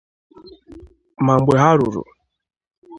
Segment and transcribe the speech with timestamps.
[1.25, 2.03] mana mgbe ha ruru